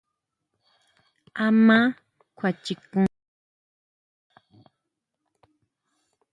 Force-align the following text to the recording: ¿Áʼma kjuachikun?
¿Áʼma 1.45 1.77
kjuachikun? 2.37 3.05